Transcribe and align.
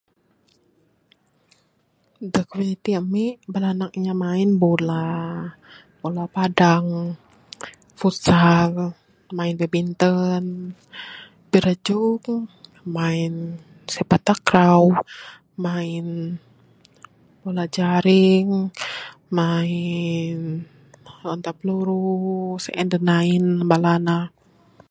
Da 2.33 2.41
komuniti 2.49 2.91
ami, 3.01 3.25
bala 3.51 3.67
anak 3.75 3.91
inya 3.97 4.13
main 4.23 4.49
bola, 4.61 5.05
bola 5.99 6.23
padang, 6.35 6.87
futsal, 7.99 8.71
main 9.37 9.53
badminton, 9.59 10.43
birajung, 11.51 12.25
main 12.97 13.33
sepak 13.93 14.21
takraw, 14.27 14.81
main 15.65 16.05
bola 17.43 17.63
jaring, 17.75 18.47
main 19.37 20.37
lontar 21.25 21.55
peluru, 21.59 22.07
sien 22.63 22.87
da 22.91 22.97
nain 23.09 23.43
bala 23.69 23.93
ne. 24.07 24.17